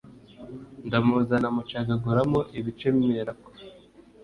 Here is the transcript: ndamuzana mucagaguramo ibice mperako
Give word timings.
ndamuzana 0.87 1.47
mucagaguramo 1.55 2.39
ibice 2.57 2.87
mperako 2.97 3.49